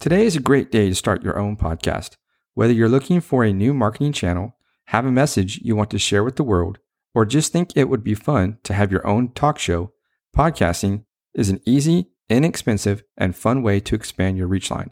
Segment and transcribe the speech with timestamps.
[0.00, 2.16] Today is a great day to start your own podcast.
[2.54, 6.24] Whether you're looking for a new marketing channel, have a message you want to share
[6.24, 6.78] with the world,
[7.14, 9.92] or just think it would be fun to have your own talk show,
[10.34, 14.90] podcasting is an easy, inexpensive, and fun way to expand your reach line.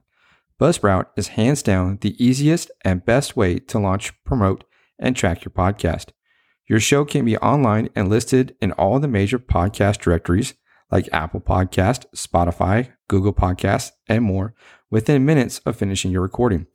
[0.60, 4.64] Buzzsprout is hands down the easiest and best way to launch, promote,
[4.98, 6.10] and track your podcast.
[6.66, 10.52] Your show can be online and listed in all the major podcast directories
[10.90, 14.54] like Apple Podcast, Spotify, Google Podcasts, and more
[14.90, 16.66] within minutes of finishing your recording.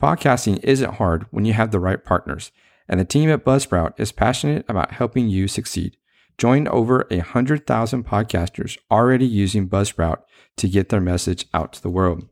[0.00, 2.52] Podcasting isn't hard when you have the right partners,
[2.88, 5.96] and the team at Buzzsprout is passionate about helping you succeed.
[6.38, 10.18] Join over 100,000 podcasters already using Buzzsprout
[10.56, 12.28] to get their message out to the world.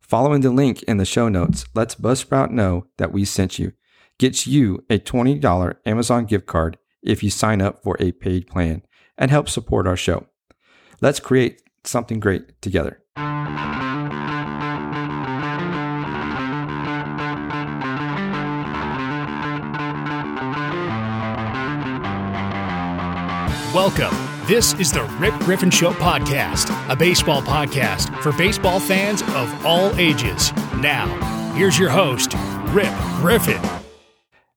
[0.00, 3.72] Following the link in the show notes lets Buzzsprout know that we sent you.
[4.18, 8.82] Gets you a $20 Amazon gift card if you sign up for a paid plan
[9.18, 10.26] and help support our show.
[11.00, 13.02] Let's create something great together.
[23.74, 24.16] Welcome.
[24.46, 29.94] This is the Rip Griffin Show podcast, a baseball podcast for baseball fans of all
[29.98, 30.54] ages.
[30.78, 31.06] Now,
[31.52, 32.32] here's your host,
[32.72, 33.60] Rip Griffin.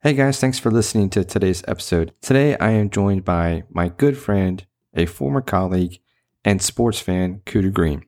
[0.02, 2.14] Hey guys, thanks for listening to today's episode.
[2.22, 6.00] Today I am joined by my good friend, a former colleague,
[6.46, 8.06] and sports fan, Cooter Greene.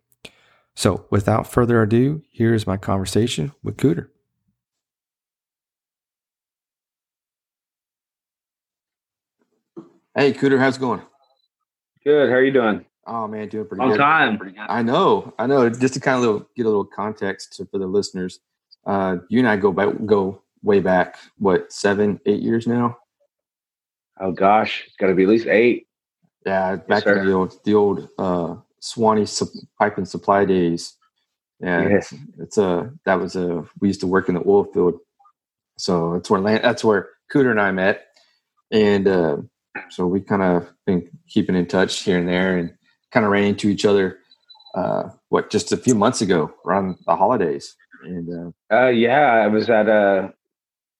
[0.73, 4.07] So, without further ado, here's my conversation with Cooter.
[10.15, 11.01] Hey, Cooter, how's it going?
[12.03, 12.29] Good.
[12.29, 12.85] How are you doing?
[13.05, 13.97] Oh man, doing pretty Long good.
[13.97, 14.39] time.
[14.69, 15.69] I know, I know.
[15.69, 18.39] Just to kind of little, get a little context to, for the listeners,
[18.85, 21.17] uh, you and I go back, go way back.
[21.37, 22.97] What seven, eight years now?
[24.21, 25.87] Oh gosh, it's got to be at least eight.
[26.45, 27.19] Yeah, back sir.
[27.19, 29.47] in the old, the old uh, Swanee sup-
[29.79, 30.93] pipe and supply days.
[31.59, 32.13] Yeah, Yes.
[32.39, 34.99] it's a that was a we used to work in the oil field,
[35.77, 38.07] so that's where land, that's where Cooter and I met,
[38.71, 39.37] and uh,
[39.89, 42.73] so we kind of been keeping in touch here and there, and
[43.11, 44.19] kind of ran into each other.
[44.75, 49.47] Uh, what just a few months ago around the holidays, and uh, Uh, yeah, I
[49.47, 50.29] was at uh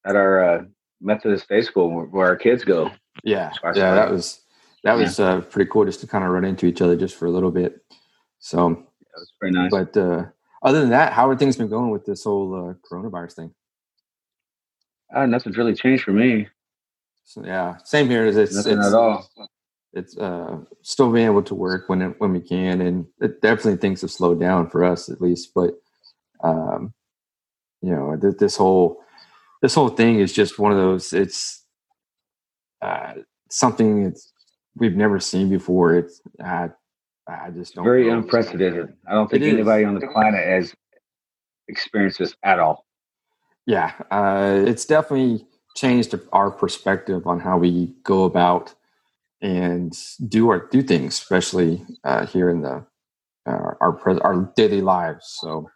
[0.05, 0.63] at our uh,
[1.01, 2.91] Methodist Day School where, our kids go.
[3.23, 4.41] yeah, yeah, that was
[4.83, 7.25] that was uh, pretty cool just to kind of run into each other just for
[7.25, 7.81] a little bit.
[8.39, 8.85] So, That
[9.15, 9.71] was pretty nice.
[9.71, 10.25] but uh,
[10.61, 13.53] other than that, how are things been going with this whole uh, coronavirus thing?
[15.15, 16.47] Uh, nothing's really changed for me.
[17.23, 18.25] So, yeah, same here.
[18.25, 19.29] It's it's, Nothing it's, at all.
[19.93, 23.77] it's uh, still being able to work when it, when we can, and it definitely
[23.77, 25.51] things have slowed down for us at least.
[25.55, 25.73] But
[26.43, 26.93] um,
[27.81, 29.01] you know, th- this whole
[29.61, 31.13] this whole thing is just one of those.
[31.13, 31.63] It's
[32.81, 33.13] uh,
[33.49, 34.31] something it's
[34.75, 35.95] we've never seen before.
[35.95, 36.69] It's I
[37.27, 38.17] I just don't Very know.
[38.17, 38.93] unprecedented.
[39.07, 39.53] I don't think It is.
[39.55, 40.73] anybody on the planet has
[41.69, 42.85] experienced this at all.
[43.65, 48.73] yeah uh, it's definitely changed our perspective on how we go about
[49.41, 49.93] and
[50.27, 52.85] do our do things especially uh, here in the
[53.47, 55.27] uh, our pres- our daily lives.
[55.41, 55.69] So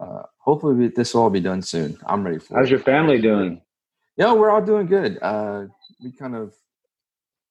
[0.00, 1.98] uh, hopefully we, this will all be done soon.
[2.06, 2.70] I'm ready for How's it.
[2.70, 3.62] your family doing?
[4.18, 5.18] yeah we're all doing good.
[5.22, 5.66] Uh,
[6.02, 6.54] we kind of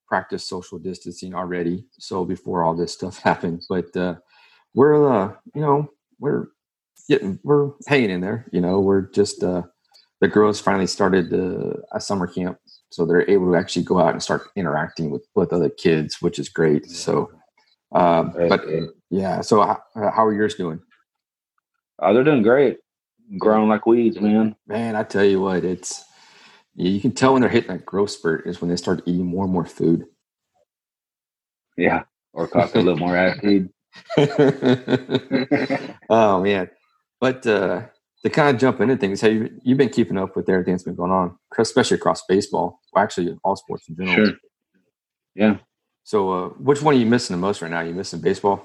[0.08, 4.16] practice social distancing already so before all this stuff happened but uh,
[4.76, 5.90] we're uh, you know
[6.20, 6.48] we're
[7.10, 9.64] getting we're hanging in there you know we're just uh,
[10.26, 12.58] the girls finally started uh, a summer camp
[12.90, 16.40] so they're able to actually go out and start interacting with with other kids which
[16.40, 17.30] is great so
[17.94, 18.62] um, but
[19.12, 20.80] yeah so how, how are yours doing
[22.00, 22.80] Oh, they're doing great.
[23.40, 24.56] Growing like weeds, man.
[24.68, 26.04] man i tell you what it's
[26.76, 29.44] you can tell when they're hitting that growth spurt is when they start eating more
[29.46, 30.06] and more food
[31.78, 32.02] Yeah.
[32.34, 33.70] Or caught a little more attitude.
[36.10, 36.70] oh man
[37.22, 37.84] but uh
[38.26, 40.84] to kind of jump into things have you you've been keeping up with everything that's
[40.84, 44.36] been going on especially across baseball well, actually all sports in general Sure.
[45.36, 45.58] Yeah.
[46.04, 48.58] so uh which one are you missing the most right now you missing baseball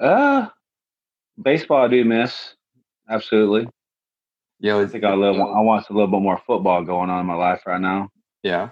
[0.00, 0.48] Uh
[1.42, 2.54] baseball I do miss.
[3.08, 3.66] Absolutely.
[4.60, 5.36] Yeah, I think I love.
[5.36, 8.08] I want a little bit more football going on in my life right now.
[8.42, 8.68] yeah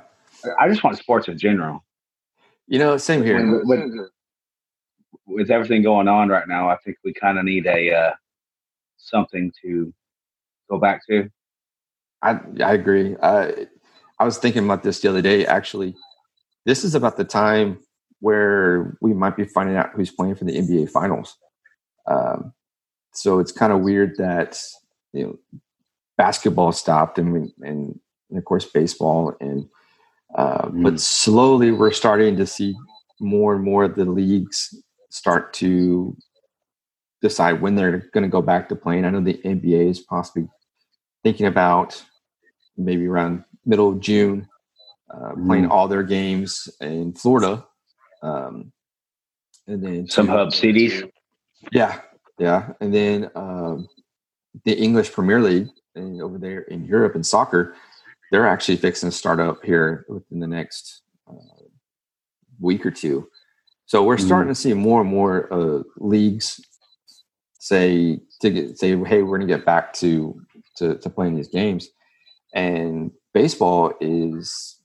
[0.61, 1.85] I just want sports in general.
[2.67, 4.11] you know same here With, with,
[5.27, 8.13] with everything going on right now, I think we kind of need a uh,
[8.99, 9.93] something to
[10.71, 11.31] go back to.
[12.23, 13.17] I I agree.
[13.23, 13.67] I
[14.19, 15.47] I was thinking about this the other day.
[15.47, 15.95] Actually,
[16.67, 17.81] this is about the time
[18.21, 21.37] where we might be finding out who's playing for the NBA Finals.
[22.07, 22.53] Um,
[23.15, 24.61] so it's kind of weird that
[25.13, 25.39] you know
[26.17, 27.99] basketball stopped and we, and,
[28.31, 29.67] and of course baseball and
[30.37, 31.01] uh, but Mm.
[31.01, 32.77] slowly we're starting to see
[33.21, 34.75] more and more of the leagues
[35.11, 36.17] start to
[37.21, 39.05] decide when they're going to go back to playing.
[39.05, 40.49] I know the NBA is possibly
[41.23, 42.03] thinking about
[42.77, 44.49] maybe around middle of June
[45.11, 45.71] uh, playing mm.
[45.71, 47.67] all their games in Florida.
[48.23, 48.73] Um,
[49.67, 51.03] and then some hub cities.
[51.73, 52.01] Yeah,
[52.39, 53.89] yeah, and then um,
[54.65, 57.75] the English Premier League and over there in Europe in soccer,
[58.31, 61.65] they're actually fixing to start up here within the next uh,
[62.61, 63.29] week or two.
[63.87, 64.57] So we're starting mm.
[64.57, 66.61] to see more and more uh, leagues
[67.69, 70.41] say to get, say, hey, we're going to get back to,
[70.77, 71.89] to to playing these games,
[72.55, 74.77] and baseball is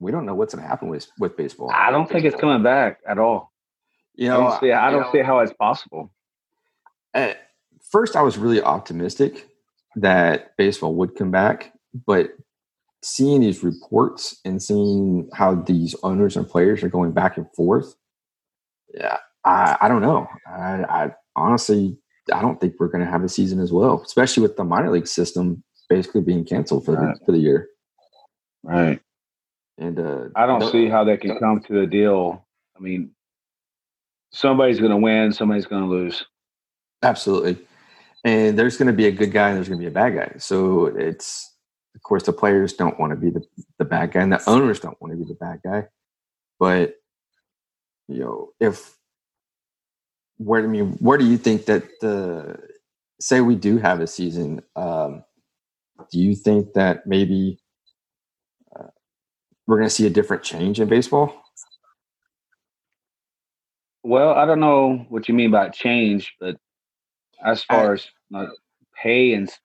[0.00, 1.70] we don't know what's going to happen with with baseball.
[1.72, 3.52] I don't think it's coming back at all.
[4.14, 6.12] You know, I don't see, I don't know, see how it's possible.
[7.14, 7.38] At
[7.90, 9.48] first, I was really optimistic
[9.94, 11.72] that baseball would come back,
[12.06, 12.30] but
[13.02, 17.94] seeing these reports and seeing how these owners and players are going back and forth,
[18.92, 20.26] yeah, I, I don't know.
[20.46, 21.96] I, I honestly,
[22.32, 24.90] I don't think we're going to have a season as well, especially with the minor
[24.90, 27.18] league system basically being canceled for right.
[27.18, 27.68] the for the year.
[28.62, 29.00] Right.
[29.78, 32.46] And uh, I don't no, see how they can come to a deal.
[32.76, 33.12] I mean,
[34.32, 36.24] somebody's going to win, somebody's going to lose.
[37.02, 37.58] Absolutely.
[38.24, 40.14] And there's going to be a good guy and there's going to be a bad
[40.16, 40.38] guy.
[40.38, 41.54] So it's,
[41.94, 43.42] of course, the players don't want to be the,
[43.78, 45.84] the bad guy and the owners don't want to be the bad guy.
[46.58, 46.96] But,
[48.08, 48.97] you know, if,
[50.38, 52.58] where, I mean, where do you think that the,
[53.20, 55.24] say we do have a season, um,
[56.10, 57.58] do you think that maybe
[58.78, 58.86] uh,
[59.66, 61.42] we're going to see a different change in baseball?
[64.04, 66.56] Well, I don't know what you mean by change, but
[67.44, 68.48] as uh, far I, as like
[69.02, 69.56] pay and as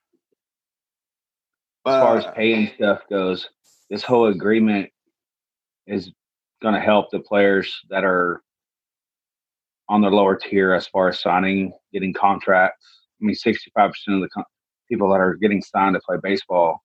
[1.86, 3.48] far as uh, pay and stuff goes,
[3.90, 4.90] this whole agreement
[5.86, 6.12] is
[6.62, 8.42] going to help the players that are
[9.90, 12.86] on the lower tier as far as signing, getting contracts.
[13.22, 14.44] I mean, 65% of the co-
[14.90, 16.82] people that are getting signed to play baseball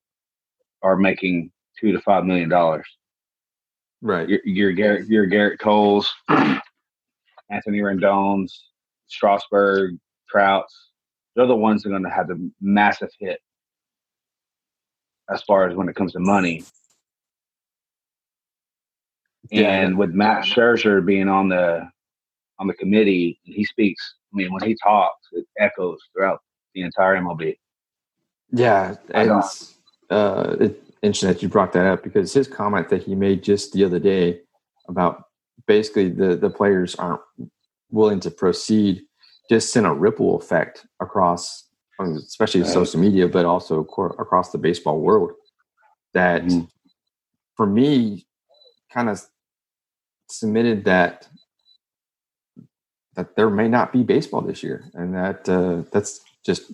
[0.83, 1.51] are making
[1.81, 2.87] two to five million dollars.
[4.01, 4.29] Right.
[4.29, 8.65] Your, your Gerrit, your Gerrit Coles, Anthony Rendon's,
[9.09, 9.97] Strasburg,
[10.29, 10.91] Trouts.
[11.35, 13.41] They're the ones that are going to have the massive hit
[15.31, 16.65] as far as when it comes to money.
[19.51, 19.71] Yeah.
[19.71, 21.89] And with Matt Scherzer being on the
[22.59, 24.15] on the committee, and he speaks.
[24.33, 26.41] I mean, when he talks, it echoes throughout
[26.75, 27.57] the entire MLB.
[28.51, 29.75] Yeah, it's
[30.11, 33.73] uh, it, interesting that you brought that up because his comment that he made just
[33.73, 34.41] the other day
[34.89, 35.25] about
[35.67, 37.21] basically the the players aren't
[37.91, 39.03] willing to proceed
[39.51, 41.65] just sent a ripple effect across
[42.01, 42.71] especially right.
[42.71, 45.33] social media but also across the baseball world
[46.15, 46.65] that mm-hmm.
[47.57, 48.27] for me
[48.93, 49.21] kind of
[50.31, 51.29] submitted that
[53.19, 56.71] that there may not be baseball this year and that uh, that's just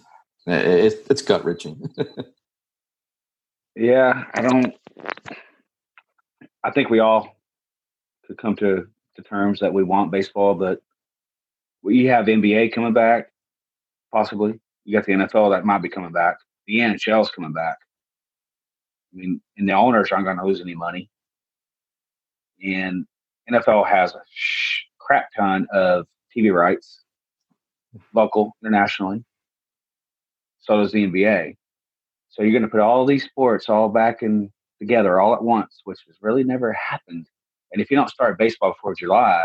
[0.46, 1.90] it, it's gut wrenching
[3.76, 4.72] Yeah, I don't.
[6.62, 7.36] I think we all
[8.24, 8.86] could come to,
[9.16, 10.80] to terms that we want baseball, but
[11.82, 13.32] we have NBA coming back,
[14.12, 14.60] possibly.
[14.84, 16.36] You got the NFL that might be coming back.
[16.66, 17.76] The NHL's coming back.
[19.12, 21.10] I mean, and the owners aren't going to lose any money.
[22.62, 23.06] And
[23.50, 24.22] NFL has a
[24.98, 27.02] crap ton of TV rights,
[28.14, 29.24] local, internationally.
[30.60, 31.56] So does the NBA.
[32.30, 35.80] So you're going to put all these sports all back in together all at once,
[35.84, 37.26] which has really never happened.
[37.72, 39.44] And if you don't start baseball before July,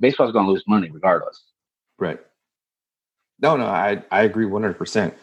[0.00, 1.42] baseball's going to lose money regardless.
[1.98, 2.20] Right.
[3.40, 5.14] No, no, I, I agree 100%.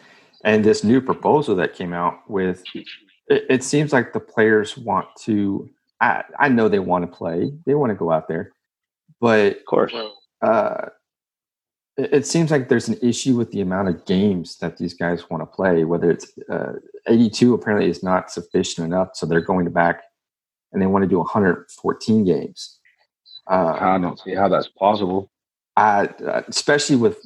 [0.44, 2.86] And this new proposal that came out with, it,
[3.28, 5.68] it seems like the players want to,
[6.00, 8.52] I, I know they want to play, they want to go out there,
[9.24, 9.94] but of course,
[10.42, 10.88] uh,
[11.96, 15.40] it seems like there's an issue with the amount of games that these guys want
[15.40, 15.84] to play.
[15.84, 16.74] Whether it's uh,
[17.08, 20.02] 82 apparently is not sufficient enough, so they're going back
[20.72, 22.78] and they want to do 114 games.
[23.50, 25.30] Uh, I don't see how that's possible.
[25.74, 27.16] I, uh, especially with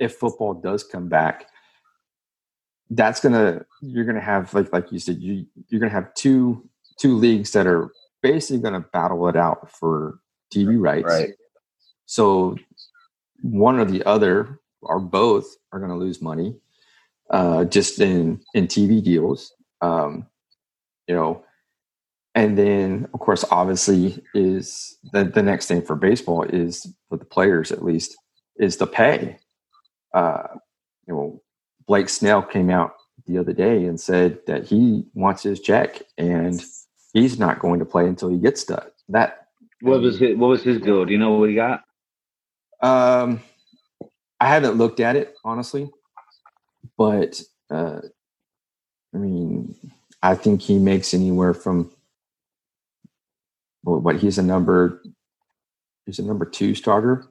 [0.00, 1.46] if football does come back,
[2.90, 6.68] that's gonna you're gonna have like like you said you you're gonna have two
[6.98, 10.18] two leagues that are basically gonna battle it out for
[10.54, 11.06] TV rights.
[11.06, 11.30] Right.
[12.06, 12.56] So
[13.42, 16.56] one or the other or both are going to lose money
[17.30, 19.52] uh, just in in TV deals.
[19.80, 20.26] Um,
[21.06, 21.44] you know,
[22.34, 27.24] and then of course, obviously, is the the next thing for baseball is for the
[27.24, 28.16] players at least
[28.58, 29.38] is the pay.
[30.12, 30.42] Uh,
[31.06, 31.42] you know,
[31.86, 32.94] Blake Snell came out
[33.26, 36.60] the other day and said that he wants his check and
[37.12, 38.92] he's not going to play until he gets that.
[39.08, 39.48] That
[39.80, 41.04] what was his, what was his deal?
[41.04, 41.84] Do you know what he got?
[42.82, 43.40] Um,
[44.38, 45.90] I haven't looked at it honestly,
[46.96, 48.00] but uh,
[49.14, 49.74] I mean,
[50.22, 51.90] I think he makes anywhere from
[53.82, 55.02] what he's a number
[56.06, 57.26] he's a number two starter.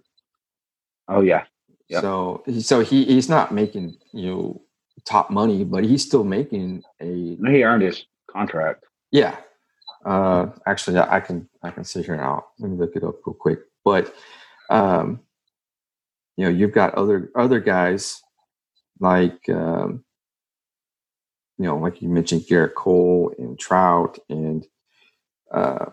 [1.08, 1.46] Oh yeah.
[1.90, 2.02] Yep.
[2.02, 4.62] So so he he's not making you know
[5.06, 7.06] top money, but he's still making a.
[7.06, 8.86] He earned his contract.
[9.12, 9.38] Yeah.
[10.06, 12.46] Uh, actually, I can I can sit here now.
[12.60, 13.60] Let me look it up real quick.
[13.84, 14.14] But
[14.70, 15.22] um,
[16.38, 18.22] you know, you've got other other guys
[19.00, 20.04] like um,
[21.58, 24.66] you know, like you mentioned, Gerrit Cole and Trout and
[25.52, 25.88] uh,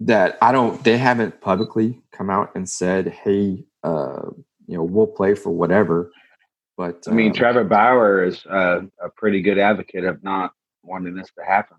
[0.00, 0.82] that I don't.
[0.84, 4.30] They haven't publicly come out and said, "Hey, uh,
[4.66, 6.12] you know, we'll play for whatever."
[6.76, 10.52] But I mean, um, Trevor Bauer is uh, a pretty good advocate of not
[10.84, 11.76] wanting this to happen.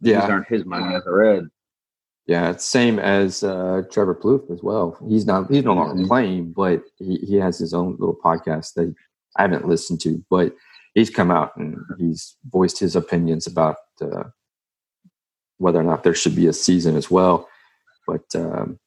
[0.00, 1.48] Yeah, he's earned his money as a Red.
[2.26, 4.98] Yeah, it's same as uh, Trevor Plouffe as well.
[5.08, 6.08] He's not he's no longer mm-hmm.
[6.08, 8.92] playing, but he, he has his own little podcast that
[9.36, 10.54] I haven't listened to, but
[10.94, 14.24] he's come out and he's voiced his opinions about uh,
[15.58, 17.48] whether or not there should be a season as well.
[18.06, 18.78] But um,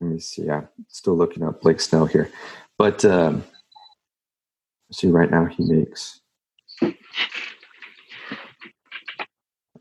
[0.00, 0.48] let me see.
[0.48, 2.30] I'm still looking up Blake Snell here,
[2.78, 3.42] but um,
[4.92, 6.20] see right now he makes.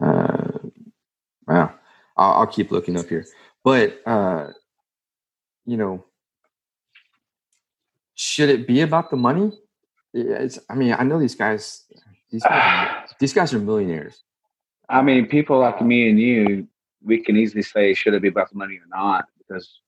[0.01, 0.59] Uh,
[1.47, 1.73] wow,
[2.17, 3.25] I'll, I'll, keep looking up here,
[3.63, 4.49] but uh,
[5.65, 6.05] you know,
[8.15, 9.51] should it be about the money?
[10.13, 10.59] It's.
[10.69, 11.85] I mean, I know these guys.
[12.31, 14.23] These guys, these guys are millionaires.
[14.89, 16.67] I mean, people like me and you,
[17.01, 19.79] we can easily say should it be about the money or not because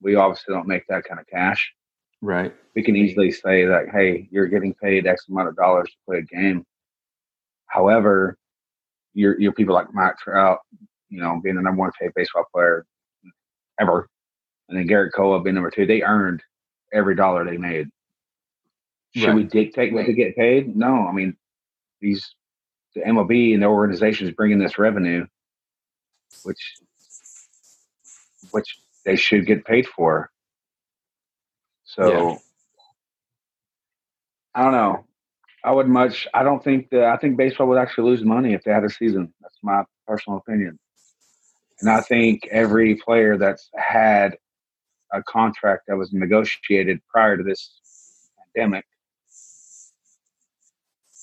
[0.00, 1.72] we obviously don't make that kind of cash.
[2.22, 2.54] Right.
[2.74, 6.18] We can easily say that, hey, you're getting paid X amount of dollars to play
[6.18, 6.64] a game.
[7.66, 8.38] However,
[9.14, 10.60] you're you're people like Mike Trout,
[11.08, 12.84] you know, being the number one paid baseball player
[13.80, 14.08] ever,
[14.68, 16.42] and then Gerrit Cole being number two, they earned
[16.92, 17.88] every dollar they made.
[19.14, 19.36] Should right.
[19.36, 20.76] we dictate what to get paid?
[20.76, 21.06] No.
[21.06, 21.36] I mean,
[22.00, 22.34] these
[22.94, 25.26] the MLB and the organization is bringing this revenue,
[26.42, 26.76] which
[28.50, 30.30] which they should get paid for.
[31.84, 32.36] So yeah.
[34.54, 35.04] I don't know.
[35.64, 36.26] I would much.
[36.34, 37.04] I don't think that.
[37.04, 39.32] I think baseball would actually lose money if they had a season.
[39.40, 40.78] That's my personal opinion.
[41.80, 44.38] And I think every player that's had
[45.12, 47.70] a contract that was negotiated prior to this
[48.54, 48.84] pandemic,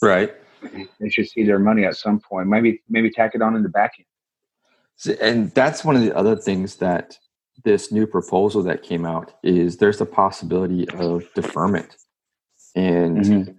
[0.01, 0.33] right,
[0.99, 2.47] they should see their money at some point.
[2.47, 5.17] Maybe maybe tack it on in the back end.
[5.19, 7.17] And that's one of the other things that
[7.63, 11.95] this new proposal that came out is there's a possibility of deferment.
[12.75, 13.51] And mm-hmm.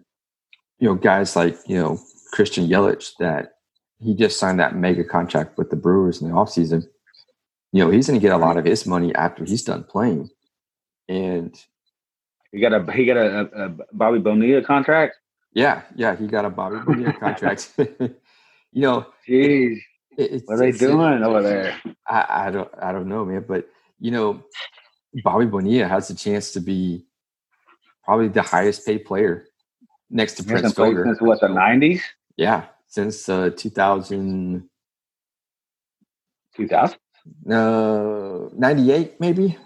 [0.79, 1.99] you know, guys like, you know,
[2.33, 3.53] Christian Yelich that
[4.05, 6.87] he just signed that mega contract with the Brewers in the offseason.
[7.73, 10.31] You know, he's gonna get a lot of his money after he's done playing.
[11.09, 11.55] And
[12.53, 15.17] he got a he got a, a Bobby Bonilla contract.
[15.55, 17.73] Yeah, yeah, he got a Bobby Bonilla contract.
[17.79, 18.13] you
[18.75, 19.79] know, jeez,
[20.19, 21.81] it, what are they doing over there?
[22.07, 23.45] I, I don't, I don't know, man.
[23.49, 23.69] But
[23.99, 24.45] you know,
[25.23, 27.07] Bobby Bonilla has a chance to be
[28.05, 29.47] probably the highest paid player
[30.11, 31.05] next to Prince Fielder.
[31.07, 32.03] Since what the nineties?
[32.37, 34.69] Yeah, since uh, 2000.
[36.57, 36.99] 2000?
[37.51, 39.59] Uh, 98 maybe.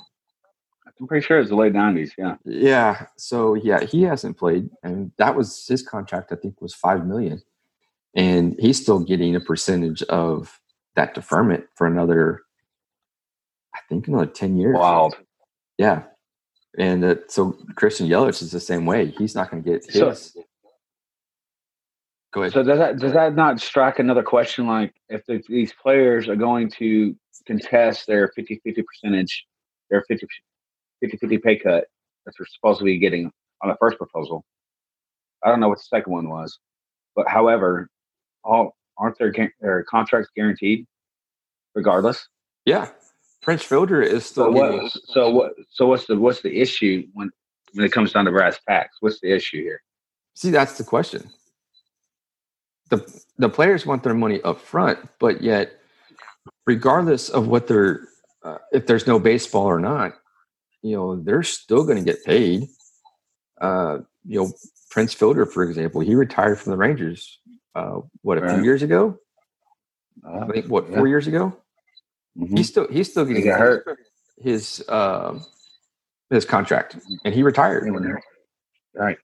[1.01, 2.11] I'm pretty sure it's the late '90s.
[2.19, 2.37] Yeah.
[2.45, 3.07] Yeah.
[3.17, 6.33] So yeah, he hasn't played, and that was his contract.
[6.33, 7.41] I think was five million,
[8.17, 10.61] and he's still getting a percentage of
[10.97, 12.43] that deferment for another.
[13.77, 14.77] I think another ten years.
[14.77, 15.17] Wild.
[15.77, 16.03] Yeah,
[16.77, 19.15] and uh, so Christian Yelich is the same way.
[19.19, 20.33] He's not going to get his.
[20.35, 20.43] So,
[22.33, 22.53] Go ahead.
[22.53, 24.67] So does that does that not strike another question?
[24.67, 27.17] Like, if the, these players are going to
[27.47, 29.47] contest their 50-50 percentage,
[29.91, 30.27] their 50
[31.03, 31.85] 50-50 pay cut
[32.27, 33.31] that they're supposed to be getting
[33.63, 34.45] on the first proposal.
[35.43, 36.59] I don't know what the second one was,
[37.17, 37.89] but however,
[38.45, 40.87] all aren't their their contracts guaranteed,
[41.75, 42.29] regardless?
[42.65, 42.91] Yeah,
[43.41, 44.47] Prince Fielder is still.
[44.47, 44.93] So what?
[44.93, 45.53] So what?
[45.71, 47.31] So what's the what's the issue when
[47.75, 48.97] when it comes down to brass tacks?
[49.01, 49.81] What's the issue here?
[50.35, 51.31] See, that's the question.
[52.91, 55.79] The The players want their money up front, but yet,
[56.67, 58.01] regardless of what they're,
[58.43, 60.15] uh, if there's no baseball or not,
[60.83, 62.69] you know, they're still going to get paid.
[63.61, 64.53] Uh, you know,
[64.91, 67.39] Prince Fielder, for example, he retired from the Rangers.
[67.75, 68.55] Uh, what a right.
[68.55, 69.19] few years ago?
[70.27, 71.57] Uh, I think what four years ago?
[72.37, 72.57] Mm-hmm.
[72.57, 73.85] He's still he's still getting he hurt.
[74.41, 75.39] his uh,
[76.31, 77.89] his contract, and he retired.
[78.95, 79.19] Right.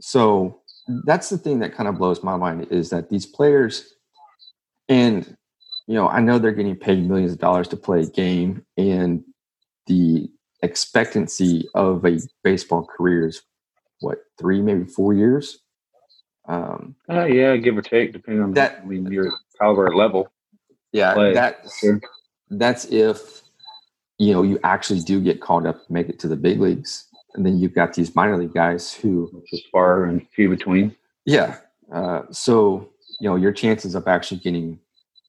[0.00, 0.60] So
[1.04, 3.94] that's the thing that kind of blows my mind is that these players,
[4.88, 5.36] and
[5.86, 9.22] you know, I know they're getting paid millions of dollars to play a game, and
[9.86, 10.28] the
[10.62, 13.42] expectancy of a baseball career is
[14.00, 15.58] what three, maybe four years.
[16.48, 20.28] Um, Uh, yeah, give or take, depending on That- I mean your caliber level.
[20.92, 22.00] yeah, Play, that Sure.
[22.50, 23.42] that's if
[24.18, 27.05] you know you actually do get called up make it to the big leagues,
[27.36, 30.94] and then you've got these minor league guys who, is far and few between.
[31.24, 31.58] yeah.
[31.92, 32.90] Uh, so
[33.20, 34.78] you know your chances of actually getting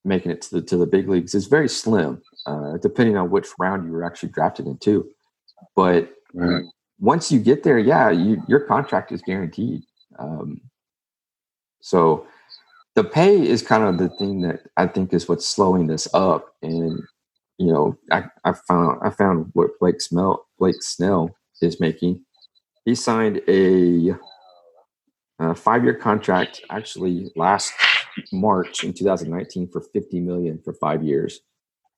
[0.03, 3.47] making it to the to the big leagues is very slim, uh, depending on which
[3.59, 5.07] round you were actually drafted into.
[5.75, 6.63] But Right.
[6.99, 9.83] once you get there, yeah, you, your contract is guaranteed.
[10.19, 10.61] Um,
[11.81, 12.27] so
[12.95, 16.53] the pay is kind of the thing that I think is what's slowing this up.
[16.61, 17.01] And
[17.59, 22.23] you know, I, I found I found what Blake Smell Blake Snell is making.
[22.85, 24.15] He signed a,
[25.39, 27.73] a five year contract actually last
[28.31, 31.39] March in 2019 for 50 million for five years,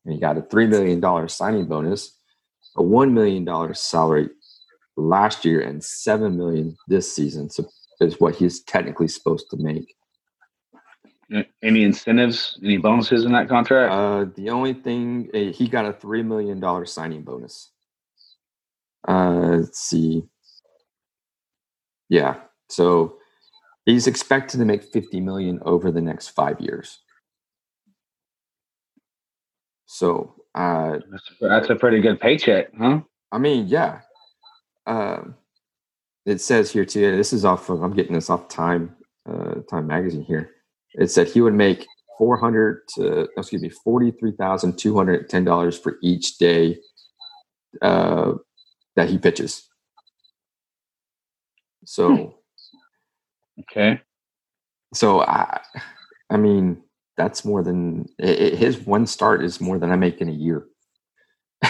[0.05, 2.17] and he got a three million dollar signing bonus,
[2.75, 4.29] a one million dollar salary
[4.97, 7.49] last year, and seven million this season.
[7.49, 9.95] So is what he's technically supposed to make.
[11.61, 13.93] Any incentives, any bonuses in that contract?
[13.93, 17.71] Uh, the only thing uh, he got a three million dollar signing bonus.
[19.07, 20.23] Uh, let's see.
[22.09, 22.37] Yeah,
[22.69, 23.17] so
[23.85, 26.99] he's expected to make fifty million over the next five years.
[29.85, 33.01] So, uh, that's, that's a pretty good paycheck, huh?
[33.31, 34.01] I mean, yeah.
[34.85, 35.35] Um,
[36.25, 37.15] it says here too.
[37.15, 37.69] This is off.
[37.69, 38.95] Of, I'm getting this off Time
[39.27, 40.51] uh, Time magazine here.
[40.93, 41.85] It said he would make
[42.17, 46.77] four hundred to excuse me forty three thousand two hundred ten dollars for each day
[47.81, 48.33] uh,
[48.99, 49.65] that he pitches.
[51.85, 53.61] So, hmm.
[53.61, 54.01] Okay.
[54.93, 55.61] so I,
[56.29, 56.83] I mean,
[57.15, 60.33] that's more than i i his one start is more than I make in a
[60.33, 60.65] year.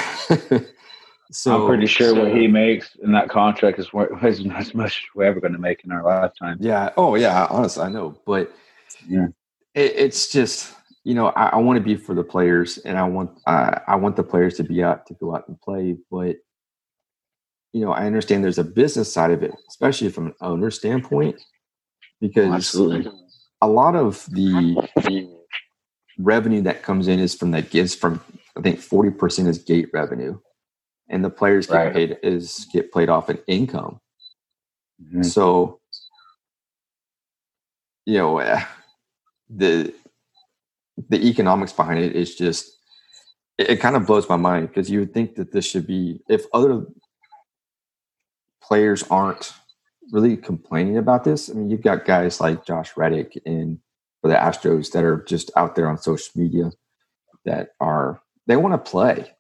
[1.31, 4.74] so I'm pretty sure what he makes in that contract is wor- is not as
[4.74, 6.57] much as we're ever going to make in our lifetime.
[6.59, 6.89] Yeah.
[6.98, 7.46] Oh, yeah.
[7.51, 8.51] Honestly, I know, but
[9.07, 9.27] Yeah.
[9.75, 13.03] it, it's just you know I, I want to be for the players, and I
[13.03, 15.96] want I, I want the players to be out to go out and play.
[16.09, 16.37] But
[17.74, 21.40] you know, I understand there's a business side of it, especially from an owner standpoint,
[22.20, 23.12] because Absolutely.
[23.62, 24.75] a lot of the
[26.18, 28.22] revenue that comes in is from that gives from
[28.58, 30.40] I think forty percent is gate revenue,
[31.10, 31.94] and the players get Right.
[31.94, 34.01] paid is get played off an income.
[35.01, 35.25] Mhm.
[35.25, 35.79] So,
[38.05, 38.66] you know, eh,
[39.50, 39.94] the
[41.10, 42.77] the economics behind it is just
[43.58, 46.22] it, it kind of blows my mind because you would think that this should be
[46.27, 46.86] if other
[48.70, 49.51] players aren't
[50.12, 51.50] really complaining about this.
[51.50, 53.79] I mean, you've got guys like Josh Reddick and
[54.22, 56.72] for the Astros that are just out there on social media
[57.46, 59.32] that are they want to play,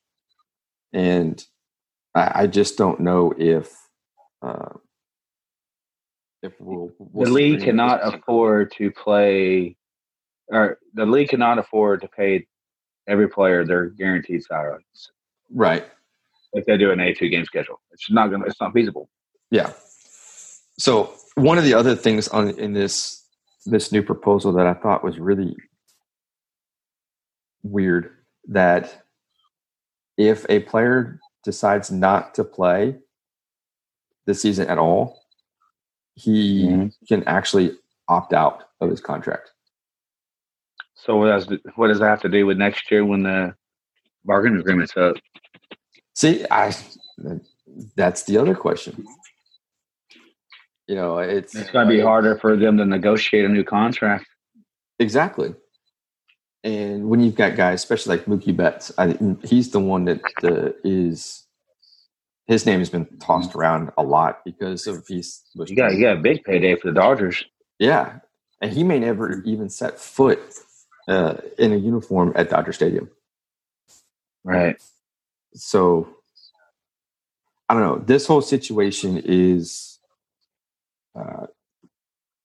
[0.91, 1.43] and
[2.15, 3.71] I, I just don't know if.
[4.41, 4.73] Uh,
[6.41, 9.75] if we'll, we'll the league cannot afford to play,
[10.47, 12.47] or the league cannot afford to pay
[13.07, 15.11] every player their guaranteed salaries
[15.53, 15.85] right
[16.53, 17.81] if they do an A two game schedule.
[17.91, 18.41] It's not going.
[18.41, 19.09] to It's not feasible.
[19.51, 19.71] Yeah.
[20.77, 23.23] So one of the other things on in this
[23.65, 25.55] this new proposal that I thought was really
[27.63, 28.11] weird
[28.47, 29.03] that
[30.17, 32.97] if a player decides not to play
[34.25, 35.21] this season at all,
[36.15, 36.93] he Mhm.
[37.07, 39.51] can actually opt out of his contract.
[40.95, 43.55] So what does what does that have to do with next year when the
[44.25, 45.15] bargain agreement's up?
[46.15, 46.73] See, I
[47.95, 49.05] that's the other question.
[50.89, 54.25] You know, it's It's going to be harder for them to negotiate a new contract.
[54.97, 55.53] Exactly.
[56.63, 60.71] And when you've got guys, especially like Mookie Betts, I, he's the one that uh,
[60.83, 61.45] is
[62.47, 66.17] his name has been tossed around a lot because of he's You got you got
[66.17, 67.45] a big payday for the Dodgers.
[67.77, 68.17] yeah,
[68.59, 70.41] and he may never even set foot
[71.07, 73.11] uh, in a uniform at Dodger Stadium.
[74.43, 74.81] Right.
[75.53, 76.09] So
[77.69, 78.03] I don't know.
[78.03, 79.88] This whole situation is
[81.15, 81.47] uh,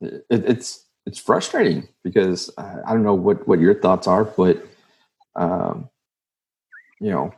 [0.00, 4.64] it, it's it's frustrating because uh, I don't know what what your thoughts are, but
[5.37, 5.88] um,
[7.00, 7.35] you know,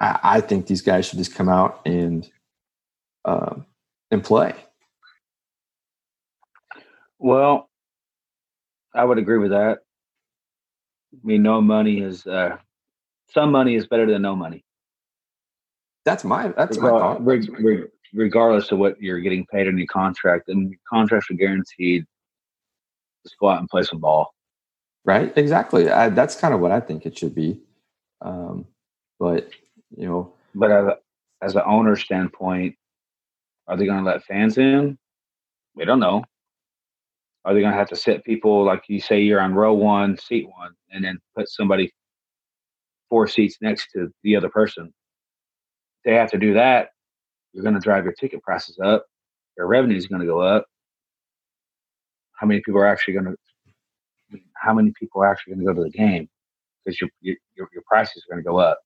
[0.00, 2.28] I, I think these guys should just come out and
[3.24, 3.56] uh,
[4.10, 4.54] and play.
[7.18, 7.68] Well,
[8.94, 9.78] I would agree with that.
[11.14, 12.58] I mean, no money is uh,
[13.30, 14.64] some money is better than no money.
[16.04, 17.24] That's my that's my thought.
[17.24, 17.50] reg-
[18.16, 22.04] regardless of what you're getting paid in your contract, and your contracts are guaranteed.
[23.22, 24.32] Just go out and play some ball.
[25.04, 25.32] Right?
[25.36, 25.90] Exactly.
[25.90, 27.60] I, that's kind of what I think it should be.
[28.22, 28.66] Um,
[29.20, 29.50] but
[29.96, 30.94] you know, But uh,
[31.42, 32.74] as an owner standpoint,
[33.68, 34.98] are they going to let fans in?
[35.74, 36.24] We don't know.
[37.44, 40.18] Are they going to have to sit people like you say you're on row one,
[40.18, 41.92] seat one, and then put somebody
[43.08, 44.86] four seats next to the other person?
[44.86, 46.88] If they have to do that,
[47.56, 49.06] you're going to drive your ticket prices up.
[49.56, 50.66] Your revenue is going to go up.
[52.34, 53.36] How many people are actually going to?
[54.54, 56.28] How many people are actually going to go to the game?
[56.84, 58.78] Because your your your prices are going to go up,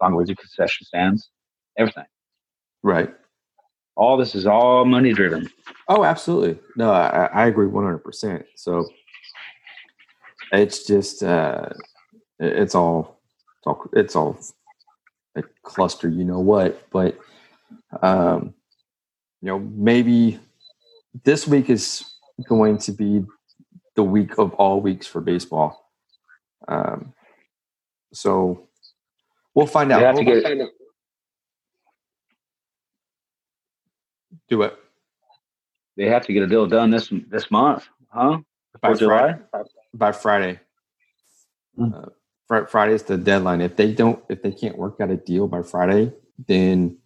[0.00, 1.30] along with your concession stands,
[1.78, 2.06] everything.
[2.82, 3.14] Right.
[3.94, 5.48] All this is all money driven.
[5.88, 6.58] Oh, absolutely.
[6.76, 8.44] No, I, I agree one hundred percent.
[8.56, 8.88] So
[10.50, 11.68] it's just uh,
[12.40, 13.20] it's all
[13.62, 14.38] it's all it's all
[15.36, 16.08] a cluster.
[16.08, 16.90] You know what?
[16.90, 17.16] But
[18.02, 18.54] um,
[19.42, 20.38] you know, maybe
[21.24, 22.04] this week is
[22.48, 23.24] going to be
[23.94, 25.90] the week of all weeks for baseball.
[26.68, 27.12] Um,
[28.12, 28.68] so
[29.54, 30.00] we'll find out.
[30.02, 30.68] Have to We'll get- find out.
[34.48, 34.76] Do it
[35.96, 38.38] They have to get a deal done this this month, huh?
[38.80, 39.38] by Before July.
[39.50, 39.68] Friday.
[39.94, 40.60] By Friday.
[41.76, 41.94] Hmm.
[41.94, 42.06] Uh,
[42.46, 43.60] Fri- Friday is the deadline.
[43.60, 46.12] If they don't, if they can't work out a deal by Friday,
[46.46, 46.98] then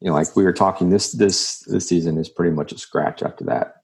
[0.00, 3.22] you know, like we were talking, this this this season is pretty much a scratch
[3.22, 3.82] after that.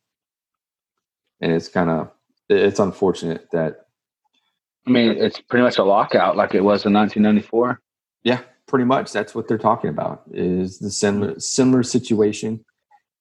[1.41, 2.11] And it's kind of
[2.49, 3.87] it's unfortunate that
[4.87, 7.81] I mean, it's pretty much a lockout like it was in 1994.
[8.25, 12.65] yeah, pretty much that's what they're talking about is the similar similar situation.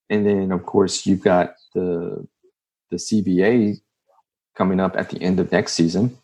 [0.10, 2.28] And then of course you've got the
[2.90, 3.78] the CBA
[4.56, 6.18] coming up at the end of next season.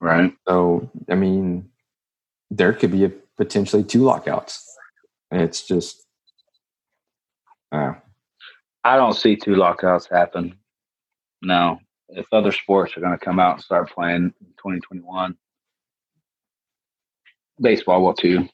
[0.00, 0.32] Right.
[0.46, 1.70] So, I mean,
[2.50, 4.62] there could be a, potentially two lockouts.
[5.30, 6.04] It's just,
[7.72, 7.94] uh,
[8.84, 10.56] I don't see two lockouts happen.
[11.42, 11.80] No.
[12.08, 15.36] If other sports are going to come out and start playing in 2021,
[17.60, 18.48] baseball will too,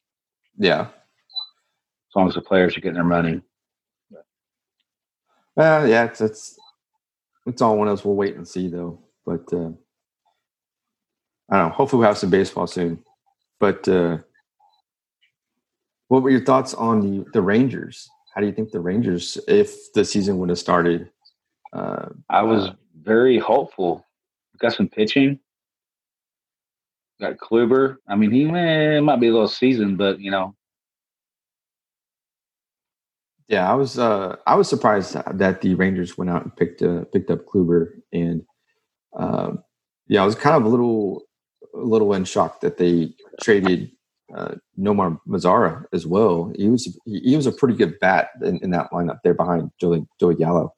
[0.57, 3.43] Yeah, as long as the players are getting their money.
[5.55, 6.59] Well, yeah, it's, it's,
[7.47, 8.05] it's all one of us.
[8.05, 9.01] We'll wait and see, though.
[9.27, 9.71] But uh,
[11.51, 11.75] I don't know.
[11.75, 13.05] Hopefully, we'll have some baseball soon.
[13.61, 14.19] But uh,
[16.13, 18.07] what were your thoughts on the, the Rangers?
[18.35, 21.09] How do you think the Rangers, if the season would have started?
[21.73, 22.69] Uh, I was
[23.01, 24.05] very hopeful.
[24.59, 25.41] Got some pitching.
[27.19, 27.97] Got Kluber.
[28.07, 30.55] I mean, he eh, it might be a little seasoned, but you know,
[33.49, 37.05] Yeah, I was uh, I was surprised that the Rangers went out and picked uh,
[37.11, 38.43] picked up Kluber, and
[39.19, 39.65] um,
[40.09, 41.23] yeah, I was kind of a little
[41.75, 43.91] a little in shock that they traded
[44.35, 46.53] uh, Nomar Mazara as well.
[46.57, 50.07] He was he, was a pretty good bat in, in that lineup there behind Joey
[50.21, 50.75] Joey Gallo.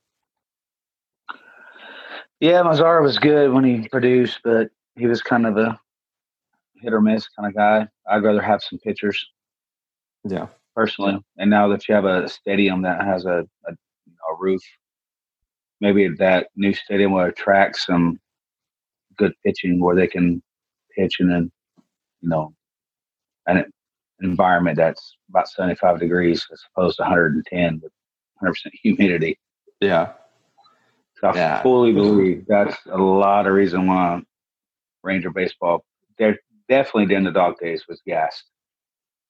[2.41, 5.79] yeah, Mazara was good when he produced, but he was kind of a
[6.77, 7.89] hit or miss kind of guy.
[8.09, 9.25] I'd rather have some pitchers.
[10.25, 11.19] Yeah, personally.
[11.39, 13.71] And now that you have a stadium that has a, a,
[14.07, 14.63] you know, a roof,
[15.81, 18.19] maybe that new stadium will attract some
[19.17, 20.43] good pitching where they can
[20.97, 21.53] pitch and then
[22.25, 22.55] you know,
[23.47, 23.65] an
[24.21, 27.93] environment that's about 75 degrees as opposed to 110 with
[28.43, 29.39] 100% humidity.
[29.81, 30.13] yeah,
[31.21, 31.63] So I Yeah.
[31.63, 34.23] fully believe that's a lot of reason why
[35.03, 35.85] Ranger baseball,
[36.19, 38.45] they're definitely during the dog days was gassed.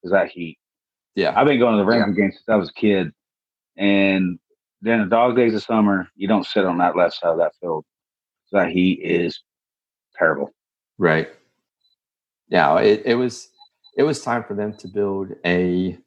[0.01, 0.59] Because that heat.
[1.15, 3.13] yeah, I've been going to the Ranger games since I was a kid,
[3.77, 4.39] and
[4.83, 7.53] during the dog days of summer, you don't sit on that left side of that
[7.61, 7.85] field.
[8.47, 9.43] So that heat is
[10.17, 10.53] terrible.
[10.99, 11.29] right.
[12.49, 13.49] Yeah, it, it was
[13.97, 15.99] it was time for them to build a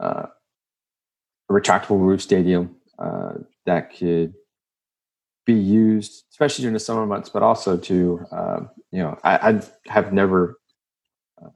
[0.00, 0.26] uh,
[1.50, 3.34] a retractable roof stadium uh,
[3.66, 4.34] that could
[5.46, 9.62] be used, especially during the summer months, but also to um, you know I, I
[9.88, 10.58] have never
[11.42, 11.50] uh,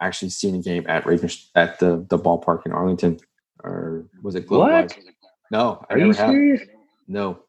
[0.00, 3.18] actually seen a game at Raven at the the ballpark in Arlington,
[3.64, 4.92] or was it Globe Life?
[5.50, 6.30] No, I Are you have.
[6.30, 6.62] serious?
[7.08, 7.40] No,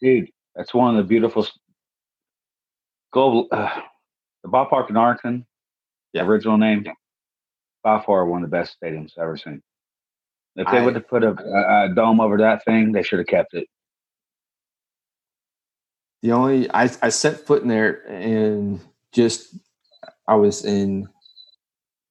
[0.00, 1.46] Dude, that's one of the beautiful.
[3.12, 3.80] Go uh,
[4.44, 5.46] the ballpark in Arlington.
[6.12, 6.24] Yeah.
[6.24, 6.84] The original name.
[7.82, 9.62] By far one of the best stadiums I've ever seen.
[10.56, 13.28] If they I- would have put a, a, dome over that thing, they should have
[13.28, 13.68] kept it.
[16.22, 18.80] The only I I set foot in there and
[19.12, 19.56] just
[20.26, 21.08] I was in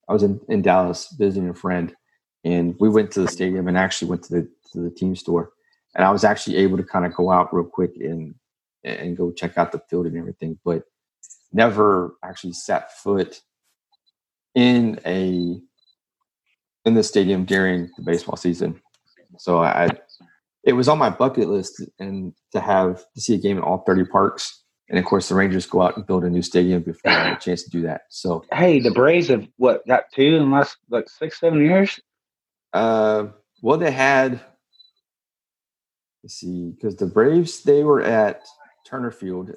[0.08, 1.94] I was in, in Dallas visiting a friend
[2.42, 5.52] and we went to the stadium and actually went to the to the team store
[5.94, 8.34] and I was actually able to kind of go out real quick and
[8.84, 10.84] and go check out the field and everything, but
[11.52, 13.42] never actually set foot
[14.54, 15.58] in a
[16.84, 18.80] in the stadium during the baseball season.
[19.38, 19.90] So I
[20.64, 23.78] it was on my bucket list and to have to see a game in all
[23.86, 27.10] 30 parks and of course the rangers go out and build a new stadium before
[27.10, 30.36] i had a chance to do that so Hey, the Braves have what got two
[30.36, 32.00] in the last like six, seven years.
[32.72, 33.26] Uh,
[33.62, 34.40] well, they had.
[36.22, 38.42] Let's see, because the Braves they were at
[38.86, 39.52] Turner Field,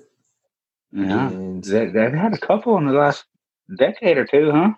[0.91, 3.25] Yeah, and they, they've had a couple in the last
[3.77, 4.71] decade or two, huh?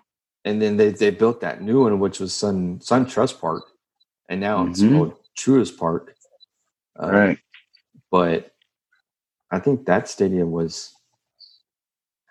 [0.44, 3.64] and then they they built that new one, which was Sun Sun Trust Park,
[4.28, 4.92] and now it's Mhm.
[4.92, 6.14] called Truist Park.
[7.02, 7.38] Uh, right.
[8.10, 8.52] but
[9.50, 10.94] I think that stadium was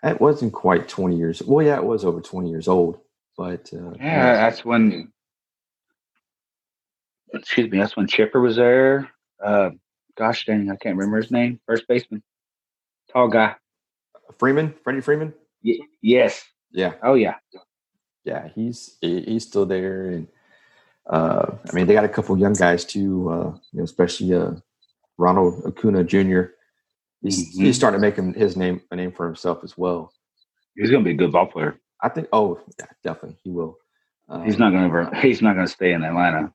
[0.02, 1.42] it wasn't quite 20 years.
[1.42, 3.00] Well, yeah, it was over 20 years old,
[3.38, 5.12] but uh, Yeah, that's when.
[7.32, 7.78] Excuse me.
[7.78, 9.10] That's when Chipper was there.
[9.42, 9.70] Uh,
[10.16, 11.60] gosh dang, I can't remember his name.
[11.66, 12.22] First baseman,
[13.12, 13.56] tall guy.
[14.38, 15.34] Freeman, Freddie Freeman.
[15.64, 16.44] Y- yes.
[16.74, 17.36] Yeah, Oh yeah.
[18.24, 20.28] yeah, he's he's still there, and
[21.08, 24.52] uh, I mean they got a couple young guys too, uh, you know, especially uh,
[25.16, 26.42] Ronald Acuna Jr.
[27.22, 27.62] He's Mhm.
[27.62, 30.12] he's starting to make him his name a name for himself as well.
[30.76, 31.78] He's gonna be a good ball player.
[32.02, 32.26] I think.
[32.32, 33.78] Oh, yeah, definitely he will.
[34.44, 34.86] He's Um, not gonna.
[34.86, 36.52] ever- He's not gonna stay in Atlanta.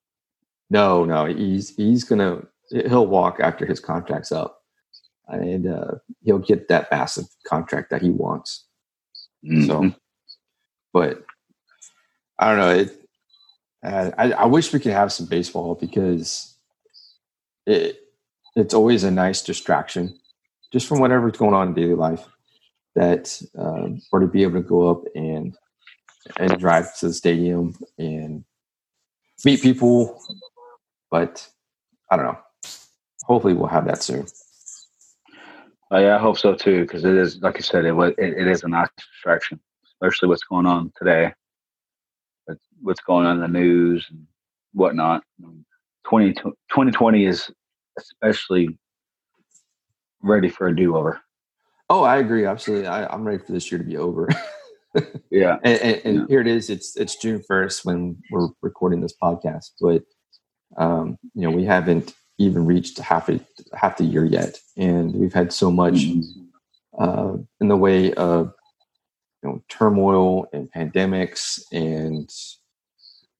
[0.69, 4.61] No, no, he's he's gonna he'll walk after his contract's up,
[5.29, 8.65] and uh, he'll get that massive contract that he wants.
[9.65, 9.95] So, Mhm.
[10.93, 11.23] But
[12.37, 12.75] I don't know.
[12.75, 13.01] It,
[13.83, 16.55] uh, I I wish we could have some baseball because
[17.65, 17.99] it
[18.55, 20.19] it's always a nice distraction,
[20.71, 22.25] just from whatever's going on in daily life.
[22.95, 25.55] That um, or to be able to go up and
[26.37, 28.43] and drive to the stadium and
[29.45, 30.21] meet people,
[31.09, 31.47] but
[32.11, 32.39] I don't know.
[33.23, 34.25] Hopefully, we'll have that soon.
[35.91, 38.37] Oh, yeah, I hope so too, because it is, like I said, it was it,
[38.37, 39.59] it is a nice distraction,
[40.01, 41.33] especially what's going on today,
[42.81, 44.25] what's going on in the news and
[44.73, 45.23] whatnot.
[46.05, 47.51] 20, 2020 is
[47.97, 48.77] especially
[50.21, 51.19] ready for a do over.
[51.89, 52.45] Oh, I agree.
[52.45, 52.87] Absolutely.
[52.87, 54.29] I, I'm ready for this year to be over.
[55.29, 56.25] Yeah, and, and, and Yeah.
[56.27, 56.71] here it is.
[56.71, 60.01] It's it's June first when we're recording this podcast, but
[60.77, 63.39] um, you know we haven't even reached half a
[63.75, 66.23] half the year yet, and we've had so much Mhm.
[66.97, 68.51] uh, in the way of
[69.43, 72.29] you know turmoil and pandemics and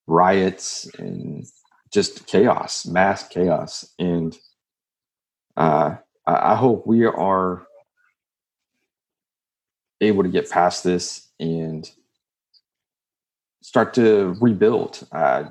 [0.07, 1.45] riots and
[1.91, 4.37] just chaos, mass chaos, and
[5.57, 7.65] uh, I, hope we are
[9.99, 11.89] able to get past this and
[13.61, 15.05] start to rebuild.
[15.11, 15.45] Uh,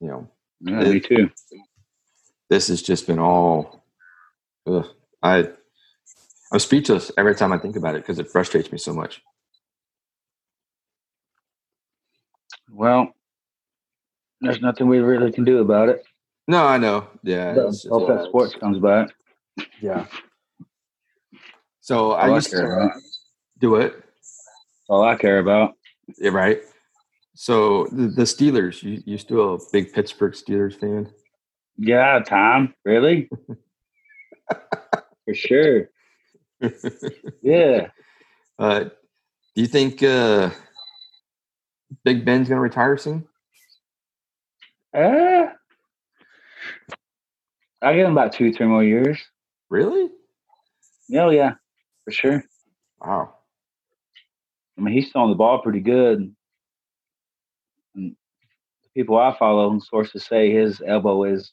[0.00, 0.28] you know,
[0.60, 1.30] yeah, me too.
[2.50, 3.84] this has just been all.
[4.66, 4.86] Ugh,
[5.22, 5.48] I
[6.54, 9.20] I'm speechless every time I think about it because it frustrates me so much.
[12.70, 13.12] Well,
[14.40, 16.04] there's nothing we really can do about it.
[16.46, 17.08] No, I know.
[17.24, 19.08] Yeah, it's Hope that sports comes back.
[19.82, 20.06] yeah.
[21.80, 22.92] So I All I used care to about.
[23.58, 24.04] do it.
[24.88, 25.72] All I care about.
[26.18, 26.60] Yeah, right.
[27.34, 31.10] So the, the Steelers, you you still a big Pittsburgh Steelers fan?
[31.78, 32.74] Yeah, Tom.
[32.84, 33.28] Really?
[35.24, 35.88] For sure.
[37.42, 37.88] Yeah.
[38.58, 40.50] Uh, do you think uh,
[42.04, 43.26] Big Ben's going to retire soon?
[44.96, 45.46] Uh,
[47.82, 49.18] I give him about two, three more years.
[49.70, 50.10] Really?
[51.14, 51.54] Oh yeah,
[52.04, 52.44] for sure.
[53.00, 53.34] Wow.
[54.78, 56.34] I mean, he's throwing the ball pretty good.
[57.94, 58.16] And
[58.82, 61.52] the people I follow and sources say his elbow is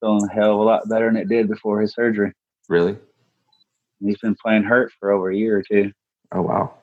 [0.00, 2.32] feeling a hell of a lot better than it did before his surgery.
[2.68, 2.98] Really?
[4.00, 5.92] He's been playing hurt for over a year or two.
[6.32, 6.74] Oh wow.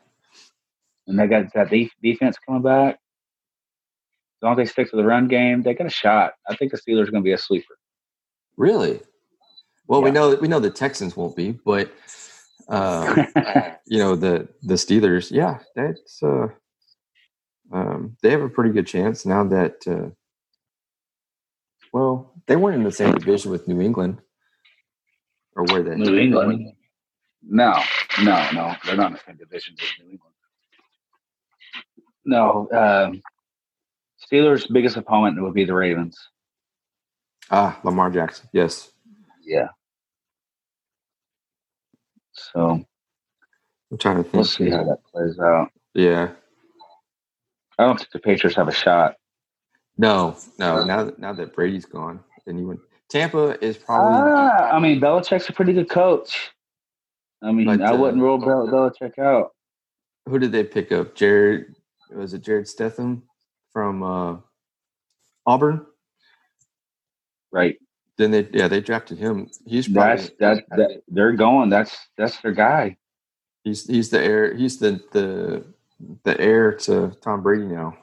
[1.07, 2.95] And they got that def- defense coming back.
[2.95, 6.33] As long as they stick to the run game, they got a shot.
[6.49, 7.75] I think the Steelers are going to be a sleeper.
[8.57, 8.99] Really?
[9.87, 10.13] Well, we Yeah.
[10.15, 11.91] know we know the Texans won't be, but
[12.67, 13.23] uh,
[13.85, 15.31] you know the the Steelers.
[15.31, 16.47] Yeah, that's uh,
[17.71, 19.75] um, they have a pretty good chance now that.
[19.87, 20.09] Uh,
[21.93, 24.19] well, they weren't in the same division with New England,
[25.55, 25.95] or were they?
[25.95, 26.73] New England?
[27.47, 27.79] No,
[28.23, 28.75] no, no.
[28.85, 30.33] They're not in the same division as New England.
[32.25, 32.67] No.
[32.71, 33.21] Um,
[34.31, 36.17] Steelers' biggest opponent would be the Ravens.
[37.51, 38.49] Ah, Lamar Jackson.
[38.51, 38.91] Yes.
[39.43, 39.67] Yeah.
[42.33, 42.83] So
[43.91, 44.33] I'm trying to think.
[44.33, 45.69] we'll see how that plays out.
[45.93, 46.31] Yeah.
[47.77, 49.15] I don't think the Patriots have a shot.
[49.97, 50.83] No, no.
[50.83, 52.79] Now that now that Brady's gone, then you would.
[53.09, 54.17] Tampa is probably.
[54.31, 56.51] Ah, I mean, Belichick's a pretty good coach.
[57.45, 59.51] I mean, But, I uh, wouldn't rule Bel- Belichick out.
[60.27, 61.15] who did they pick up?
[61.15, 61.75] Jared
[62.11, 63.21] was it Jarrett Stidham
[63.71, 64.37] from uh,
[65.45, 65.85] Auburn?
[67.51, 67.77] Right.
[68.17, 69.49] Then they yeah they drafted him.
[69.65, 71.01] He's probably That's that, that.
[71.07, 71.69] They're going.
[71.69, 72.97] That's that's their guy.
[73.63, 75.65] he's he's the heir he's the the
[76.23, 77.97] the heir to Tom Brady now.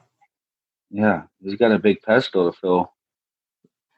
[0.91, 2.93] Yeah, he's got a big pedestal to fill.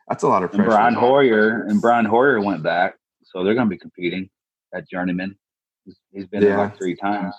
[0.07, 0.63] That's a lot of And.
[0.63, 4.29] Brian Hoyer and Brian Hoyer went back, so they're going to be competing
[4.73, 5.35] at journeyman.
[5.85, 7.35] He's, he's been there like three times.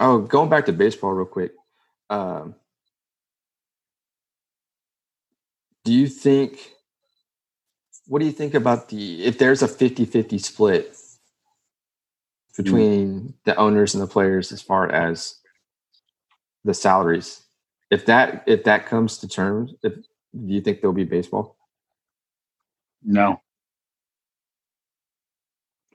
[0.00, 1.52] Oh, going back to baseball real quick.
[2.10, 2.54] Um,
[5.84, 6.72] do you think
[8.06, 10.96] what do you think about the if there's a 50-50 split
[12.56, 15.36] between the owners and the players as far as
[16.64, 17.42] the salaries?
[17.90, 21.56] If that if that comes to terms, if do you think there'll be baseball?
[23.04, 23.41] No,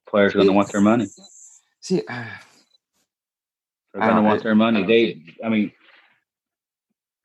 [0.08, 1.08] players are going to want their money.
[1.82, 4.84] See, They're going to Uh, want their money.
[4.84, 5.72] They, I mean,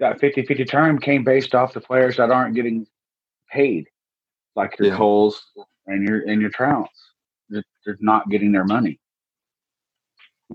[0.00, 2.86] that 50-50 term came based off the players that aren't getting
[3.50, 3.88] paid,
[4.56, 4.96] like your Yeah.
[4.96, 5.42] Coles
[5.86, 6.90] and your and your Trouts.
[7.50, 8.98] They're, they're not getting their money.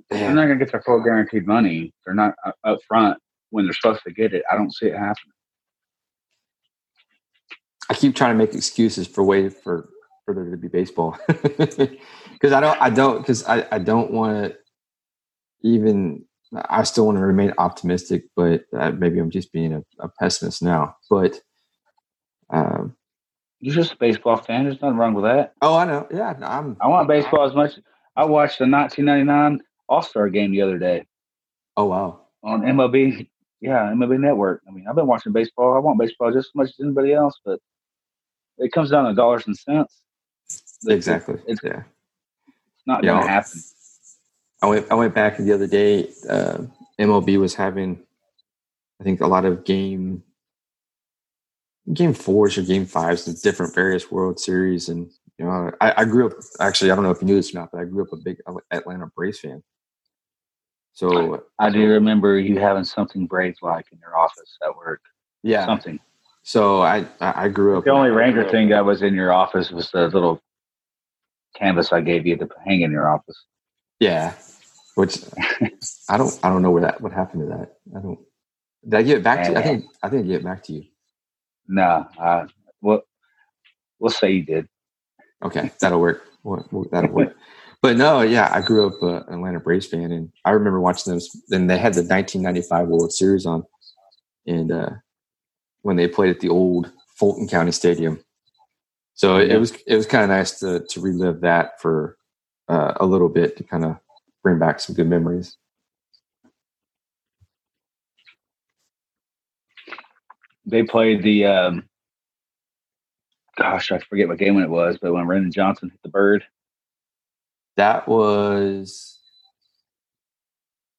[0.10, 1.94] They're not going to get their full guaranteed money.
[2.06, 3.18] They're not up front
[3.50, 4.44] when they're supposed to get it.
[4.52, 5.34] I don't see it happening.
[7.90, 9.90] I keep trying to make excuses for waiting for
[10.28, 14.52] for there to be baseball because I don't I don't because I I don't want
[14.52, 14.58] to
[15.64, 20.10] even I still want to remain optimistic, but uh, maybe I'm just being a, a
[20.20, 20.98] pessimist now.
[21.10, 21.40] But
[22.50, 22.96] um,
[23.62, 24.66] You're just a baseball fan.
[24.66, 25.54] There's nothing wrong with that.
[25.62, 26.76] oh, I know, yeah, I'm.
[26.82, 27.74] I want baseball as much.
[28.18, 31.06] I watched the 1999 All Star game the other day
[31.78, 33.30] Oh wow, on MLB.
[33.62, 34.62] Yeah, MLB Network.
[34.68, 35.74] I mean, I've been watching baseball.
[35.74, 37.60] I want baseball just as much as anybody else, but
[38.58, 40.02] it comes down to dollars and cents.
[40.86, 41.40] It's- exactly.
[41.48, 41.84] It's yeah,
[42.48, 43.12] It's not Yeah.
[43.14, 43.60] going to happen.
[44.62, 46.12] I went I went back the other day.
[46.30, 46.64] Uh,
[47.00, 48.02] MLB was having,
[49.00, 50.24] I think, a lot of game
[51.94, 56.06] game fours or game fives of different various World Series, and you know, I, I
[56.06, 56.34] grew up.
[56.60, 58.18] Actually, I don't know if you knew this or not, but I grew up a
[58.18, 58.38] big
[58.72, 59.64] Atlanta Braves fan.
[60.94, 65.02] So I do remember you having something Braves like in your office at work.
[65.44, 66.00] yeah, Something.
[66.42, 67.84] so I I I grew up.
[67.86, 70.42] The only Ranger thing that was in your office was the little
[71.58, 73.46] canvas I gave you to hang in your office.
[74.00, 74.34] Yeah,
[74.96, 75.20] which
[76.10, 77.78] I don't I don't know where that what happened to that.
[77.96, 78.20] I don't.
[78.84, 79.58] Did I give it back to you?
[79.58, 80.84] I think I think I gave it back to you.
[81.68, 82.48] Nah, uh,
[82.82, 83.02] well,
[84.00, 84.68] we'll say you did.
[85.44, 86.24] Okay, that'll work.
[86.92, 87.36] That'll work.
[87.80, 91.14] But no, yeah, I grew up uh, an Atlanta Braves fan, and I remember watching
[91.14, 91.22] them.
[91.48, 93.64] Then they had the 1995 World Series on,
[94.48, 94.90] and uh,
[95.84, 98.20] when they played at the old Fulton County Stadium,
[99.18, 99.58] so it, Yeah.
[99.58, 102.18] was it was kind of nice to to relive that for
[102.70, 103.98] uh, a little bit to kind of
[104.44, 105.58] bring back some good memories.
[110.66, 111.84] They played the, um,
[113.58, 116.44] gosh, I forget what game it was, but when Brendan Johnson hit the bird,
[117.78, 119.14] That was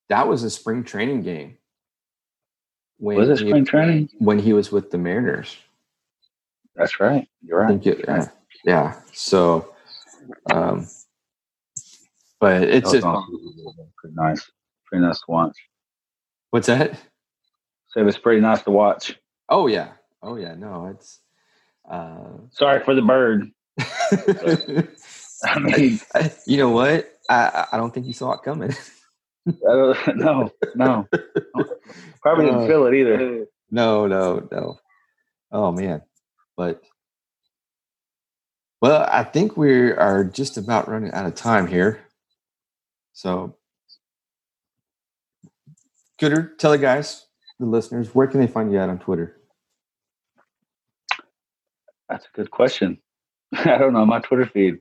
[0.09, 1.59] that was a spring training game.
[2.98, 4.09] When was it he- spring training?
[4.18, 5.57] when he was with the Mariners?
[6.79, 7.29] That's right.
[7.43, 7.87] You're right.
[7.87, 8.29] it, yeah,
[8.64, 9.01] yeah.
[9.12, 9.75] So,
[10.53, 10.87] um,
[12.41, 14.51] but it's just pretty nice.
[14.87, 15.57] Pretty nice to watch.
[16.51, 16.93] what's that?
[17.88, 19.19] So it was pretty nice to watch.
[19.49, 20.55] Oh yeah, oh yeah.
[20.55, 21.21] No, it's.
[21.91, 23.51] Uh, Sorry for the bird.
[25.45, 26.01] I mean,
[26.47, 27.11] you know what?
[27.29, 28.75] I I don't think you saw it coming.
[29.47, 29.95] No,
[30.75, 31.07] no.
[32.23, 33.47] Probably didn't Uh, feel it either.
[33.71, 34.79] no, no, no.
[35.51, 36.03] Oh man,
[36.59, 36.83] but
[38.83, 42.01] well, I think we are just about running out of time here.
[43.12, 43.57] So,
[46.21, 47.27] Cooter, tell the guys,
[47.59, 49.37] the listeners, where can they find you at on Twitter?
[52.09, 52.99] That's a good question.
[53.55, 54.79] I don't know my Twitter feed.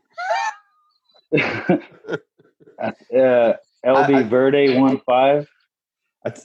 [1.40, 1.78] uh,
[3.86, 5.48] I- Verde one five.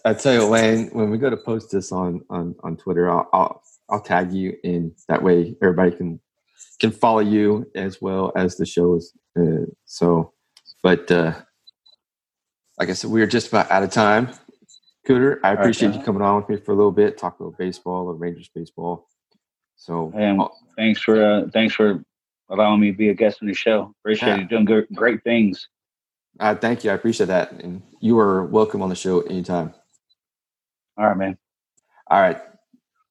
[0.05, 3.29] I tell you, Wayne, when we go to post this on on on Twitter, I'll
[3.33, 4.95] I'll, I'll tag you in.
[5.09, 6.21] That way, everybody can
[6.81, 9.12] can follow you as well as the shows.
[9.38, 10.33] Uh, so,
[10.83, 11.35] but uh,
[12.79, 14.31] like I said, we are just about out of time.
[15.06, 18.06] Cooter, I appreciate you coming on with me for a little bit, talk about baseball
[18.06, 19.09] or Rangers baseball.
[19.77, 20.40] So, And
[20.77, 22.04] thanks for uh, thanks for
[22.50, 23.92] allowing me to be a guest on the show.
[24.00, 24.37] Appreciate Yeah.
[24.38, 25.69] you doing good, great things.
[26.38, 26.90] uh, thank you.
[26.90, 29.75] I appreciate that, and you are welcome on the show anytime.
[30.96, 31.37] All right, man.
[32.09, 32.40] All right,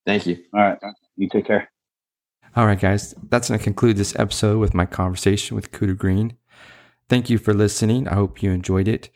[0.06, 0.43] thank you.
[0.54, 0.78] All right,
[1.16, 1.70] you take care.
[2.56, 6.36] All right, guys, that's going to conclude this episode with my conversation with Cooter Greene.
[7.08, 8.08] Thank you for listening.
[8.08, 9.10] I hope you enjoyed it.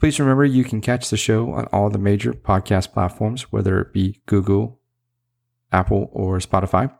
[0.00, 3.92] Please remember you can catch the show on all the major podcast platforms, whether it
[3.92, 4.80] be Google,
[5.70, 6.92] Apple, or Spotify.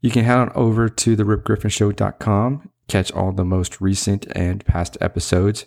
[0.00, 4.98] You can head on over to the ripgriffinshow.com, catch all the most recent and past
[5.00, 5.66] episodes.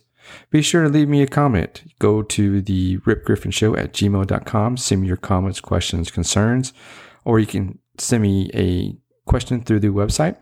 [0.49, 1.83] Be sure to leave me a comment.
[1.99, 4.77] Go to the Rip Griffin Show at gmail.com.
[4.77, 6.73] Send me your comments, questions, concerns,
[7.25, 8.97] or you can send me a
[9.29, 10.37] question through the website.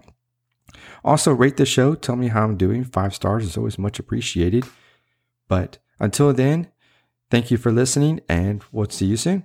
[1.04, 1.96] Also, rate the show.
[1.96, 2.84] Tell me how I'm doing.
[2.84, 4.66] Five stars is always much appreciated.
[5.48, 6.68] But until then,
[7.32, 9.44] thank you for listening, and we'll see you soon.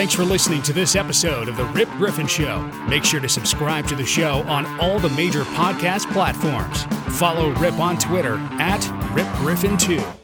[0.00, 2.62] Thanks for listening to this episode of The Rip Griffin Show.
[2.88, 6.84] Make sure to subscribe to the show on all the major podcast platforms.
[7.18, 8.80] Follow Rip on Twitter at
[9.12, 10.19] RipGriffin2.